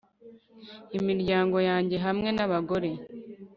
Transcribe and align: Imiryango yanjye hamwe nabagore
Imiryango 0.97 1.57
yanjye 1.69 1.95
hamwe 2.05 2.29
nabagore 2.37 2.89